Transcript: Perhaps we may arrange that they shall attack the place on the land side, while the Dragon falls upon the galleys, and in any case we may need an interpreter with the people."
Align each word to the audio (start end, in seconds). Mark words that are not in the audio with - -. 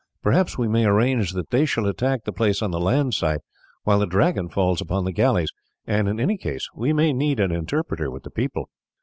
Perhaps 0.23 0.57
we 0.57 0.67
may 0.67 0.83
arrange 0.85 1.33
that 1.33 1.51
they 1.51 1.63
shall 1.63 1.85
attack 1.85 2.23
the 2.23 2.31
place 2.33 2.63
on 2.63 2.71
the 2.71 2.79
land 2.79 3.13
side, 3.13 3.41
while 3.83 3.99
the 3.99 4.07
Dragon 4.07 4.49
falls 4.49 4.81
upon 4.81 5.05
the 5.05 5.11
galleys, 5.11 5.51
and 5.85 6.09
in 6.09 6.19
any 6.19 6.37
case 6.37 6.67
we 6.73 6.91
may 6.91 7.13
need 7.13 7.39
an 7.39 7.51
interpreter 7.51 8.09
with 8.09 8.23
the 8.23 8.31
people." 8.31 8.71